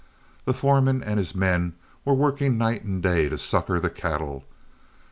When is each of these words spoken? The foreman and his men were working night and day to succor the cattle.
The 0.45 0.53
foreman 0.55 1.03
and 1.03 1.19
his 1.19 1.35
men 1.35 1.75
were 2.05 2.15
working 2.15 2.57
night 2.57 2.83
and 2.83 3.03
day 3.03 3.29
to 3.29 3.37
succor 3.37 3.79
the 3.79 3.91
cattle. 3.91 4.43